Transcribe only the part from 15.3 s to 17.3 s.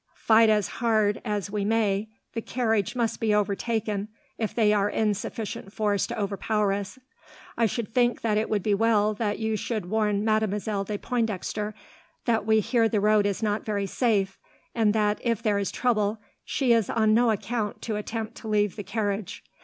there is trouble, she is on no